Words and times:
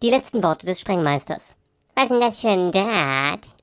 Die 0.00 0.10
letzten 0.10 0.44
Worte 0.44 0.64
des 0.64 0.80
Sprengmeisters. 0.80 1.56
Was 1.96 2.04
ist 2.04 2.10
denn 2.12 2.20
das 2.20 2.40
für 2.40 2.48
ein 2.50 2.70
Draht? 2.70 3.57